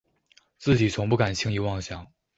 [0.57, 2.11] 自己从不敢轻易妄想